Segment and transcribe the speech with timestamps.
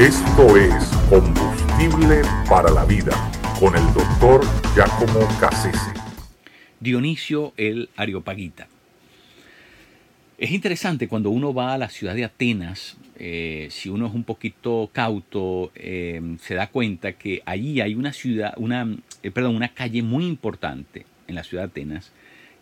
[0.00, 0.72] Esto es
[1.10, 3.12] Combustible para la Vida
[3.60, 4.40] con el doctor
[4.74, 5.92] Giacomo Cassese.
[6.80, 8.66] Dionisio el Areopagita.
[10.38, 14.24] Es interesante cuando uno va a la ciudad de Atenas, eh, si uno es un
[14.24, 18.88] poquito cauto, eh, se da cuenta que allí hay una ciudad, una,
[19.22, 22.10] eh, perdón, una calle muy importante en la ciudad de Atenas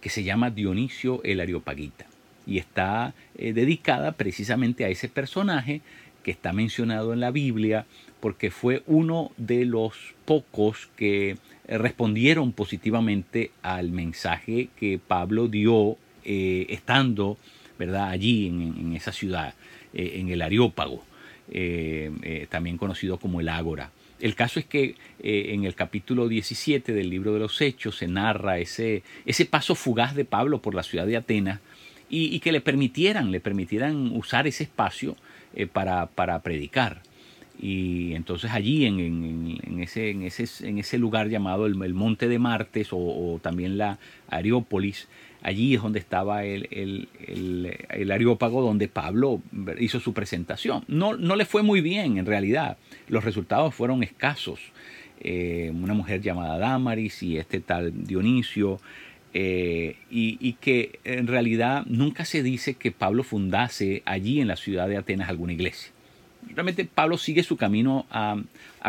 [0.00, 2.06] que se llama Dionisio el Areopagita
[2.46, 5.82] y está dedicada precisamente a ese personaje
[6.26, 7.86] que está mencionado en la Biblia
[8.18, 9.94] porque fue uno de los
[10.24, 11.36] pocos que
[11.68, 17.38] respondieron positivamente al mensaje que Pablo dio eh, estando
[17.78, 18.08] ¿verdad?
[18.08, 19.54] allí en, esa ciudad,
[19.94, 21.04] eh, en el Areópago,
[21.48, 23.92] eh, también conocido como el Ágora.
[24.18, 28.58] El caso es que en el capítulo 17 del libro de los Hechos se narra
[28.58, 31.60] ese, ese paso fugaz de Pablo por la ciudad de Atenas
[32.08, 35.16] y, y que le permitieran, le permitieran usar ese espacio
[35.54, 37.00] eh, para, para, predicar.
[37.58, 42.38] Y entonces allí en, en, ese, en, ese, en ese, lugar llamado el, Monte de
[42.38, 43.98] Martes o, también la
[44.28, 45.08] Areópolis,
[45.40, 47.08] allí es donde estaba el, el,
[47.88, 49.40] el, Areópago donde Pablo
[49.80, 50.84] hizo su presentación.
[50.88, 52.76] No, no le fue muy bien en realidad,
[53.08, 54.60] los resultados fueron escasos.
[55.20, 58.78] Eh, una mujer llamada Damaris y este tal Dionisio,
[59.38, 64.88] eh, y, que en realidad nunca se dice que Pablo fundase allí en la ciudad
[64.88, 65.92] de Atenas alguna iglesia.
[66.54, 68.40] Realmente Pablo sigue su camino a,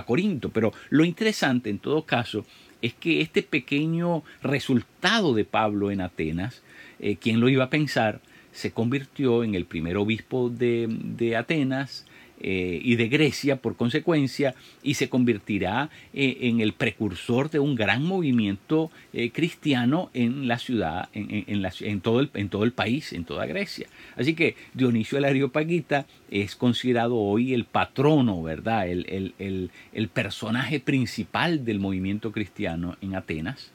[0.06, 2.46] Corinto, pero lo interesante en todo caso
[2.82, 6.62] es que este pequeño resultado de Pablo en Atenas,
[7.02, 8.22] eh, quien lo iba a pensar,
[8.54, 12.06] se convirtió en el primer obispo de, de Atenas,
[12.40, 17.74] eh, y de Grecia por consecuencia y se convertirá eh, en el precursor de un
[17.74, 23.26] gran movimiento eh, cristiano en la ciudad, en, todo el, en todo el país, en
[23.26, 23.88] toda Grecia.
[24.16, 28.88] Así que Dionisio el Areopagita es considerado hoy el patrono, ¿verdad?
[28.88, 33.72] El, el personaje principal del movimiento cristiano en Atenas.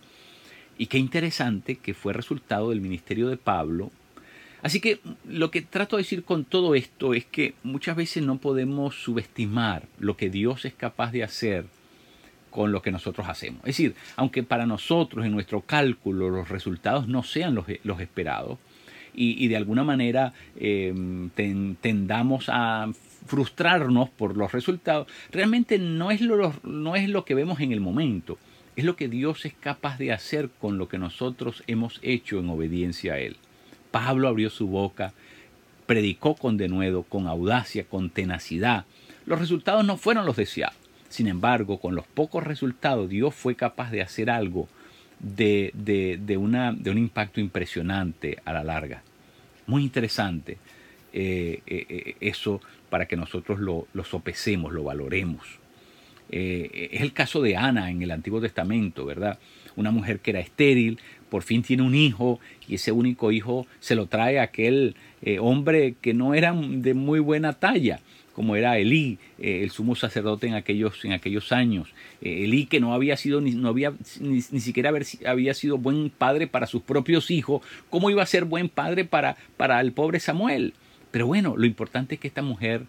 [0.78, 3.90] Y qué interesante que fue resultado del ministerio de Pablo
[4.62, 8.38] Así que lo que trato de decir con todo esto es que muchas veces no
[8.38, 11.66] podemos subestimar lo que Dios es capaz de hacer
[12.50, 13.60] con lo que nosotros hacemos.
[13.62, 18.58] Es decir, aunque para nosotros en nuestro cálculo los resultados no sean los, esperados
[19.14, 21.30] y, de alguna manera em,
[21.80, 22.88] tendamos a
[23.26, 27.80] frustrarnos por los resultados, realmente no es, lo, no es lo que vemos en el
[27.80, 28.38] momento,
[28.76, 32.48] es lo que Dios es capaz de hacer con lo que nosotros hemos hecho en
[32.48, 33.36] obediencia a Él.
[33.92, 35.12] Pablo abrió su boca,
[35.86, 38.86] predicó con denuedo, con audacia, con tenacidad.
[39.26, 40.76] Los resultados no fueron los deseados.
[41.08, 44.66] Sin embargo, con los pocos resultados, Dios fue capaz de hacer algo
[45.20, 49.02] de, de, una, de un impacto impresionante a la larga.
[49.66, 50.58] Muy interesante
[51.12, 55.46] eh, eh, eh, eso para que nosotros lo, lo sopesemos, lo valoremos.
[56.30, 59.38] es el caso de Ana en el Antiguo Testamento, ¿verdad?
[59.76, 60.98] Una mujer que era estéril,
[61.32, 65.38] por fin tiene un hijo y ese único hijo se lo trae a aquel eh,
[65.38, 68.00] hombre que no era de muy buena talla
[68.34, 71.88] como era Elí, eh, el sumo sacerdote en aquellos, en aquellos años.
[72.20, 74.92] Eh, Elí que no había sido, ni, no había, ni, siquiera
[75.24, 79.38] había sido buen padre para sus propios hijos, ¿cómo iba a ser buen padre para,
[79.56, 80.74] para el pobre Samuel?
[81.12, 82.82] Pero bueno, lo importante es que esta mujer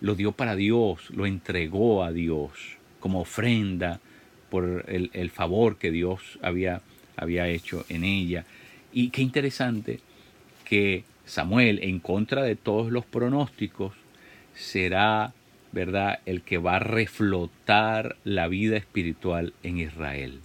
[0.00, 2.52] lo dio para Dios, lo entregó a Dios
[3.00, 3.98] como ofrenda
[4.48, 6.82] por el, el favor que Dios había
[7.20, 8.44] había hecho en ella.
[8.92, 10.00] Y qué interesante
[10.64, 13.92] que Samuel, en contra de todos los pronósticos,
[14.54, 15.32] será,
[15.70, 20.40] ¿verdad?, el que va a reflotar la vida espiritual en Israel.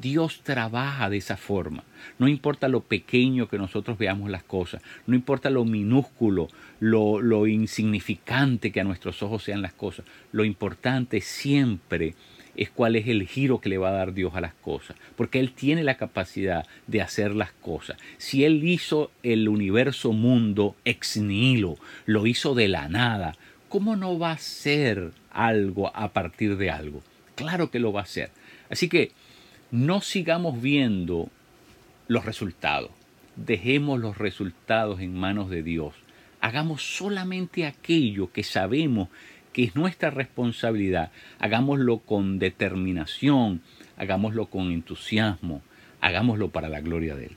[0.00, 1.84] Dios trabaja de esa forma.
[2.18, 6.48] No importa lo pequeño que nosotros veamos las cosas, no importa lo minúsculo,
[6.80, 12.14] lo, lo insignificante que a nuestros ojos sean las cosas, lo importante siempre
[12.56, 15.38] es cuál es el giro que le va a dar Dios a las cosas, porque
[15.38, 17.98] Él tiene la capacidad de hacer las cosas.
[18.18, 23.36] Si Él hizo el universo mundo ex nihilo, lo hizo de la nada,
[23.68, 27.02] ¿cómo no va a ser algo a partir de algo?
[27.34, 28.30] Claro que lo va a hacer.
[28.70, 29.12] Así que
[29.70, 31.28] no sigamos viendo
[32.08, 32.90] los resultados,
[33.36, 35.94] dejemos los resultados en manos de Dios.
[36.40, 39.08] Hagamos solamente aquello que sabemos
[39.56, 41.10] que es nuestra responsabilidad.
[41.38, 43.62] Hagámoslo con determinación,
[43.96, 45.62] hagámoslo con entusiasmo,
[46.02, 47.36] hagámoslo para la gloria de Él.